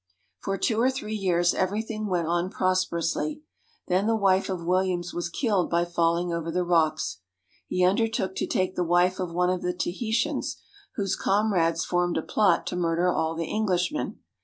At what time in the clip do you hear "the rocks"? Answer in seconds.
6.49-7.19